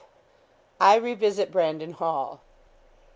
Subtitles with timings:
[0.79, 2.41] I REVISIT BRANDON HALL.